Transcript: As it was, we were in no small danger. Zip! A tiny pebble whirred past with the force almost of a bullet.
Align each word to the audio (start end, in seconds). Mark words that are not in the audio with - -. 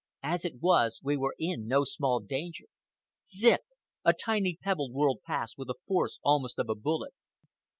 As 0.23 0.43
it 0.45 0.59
was, 0.59 0.99
we 1.03 1.15
were 1.15 1.35
in 1.37 1.67
no 1.67 1.83
small 1.83 2.21
danger. 2.21 2.65
Zip! 3.27 3.61
A 4.03 4.13
tiny 4.13 4.57
pebble 4.59 4.91
whirred 4.91 5.21
past 5.27 5.59
with 5.59 5.67
the 5.67 5.75
force 5.87 6.17
almost 6.23 6.57
of 6.57 6.69
a 6.69 6.73
bullet. 6.75 7.13